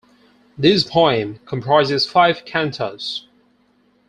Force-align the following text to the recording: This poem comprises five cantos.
This 0.57 0.83
poem 0.83 1.37
comprises 1.45 2.07
five 2.07 2.43
cantos. 2.43 3.27